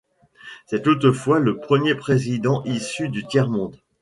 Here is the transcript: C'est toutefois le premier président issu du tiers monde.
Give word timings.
C'est 0.65 0.81
toutefois 0.81 1.37
le 1.39 1.57
premier 1.59 1.93
président 1.93 2.63
issu 2.63 3.09
du 3.09 3.23
tiers 3.27 3.47
monde. 3.49 3.77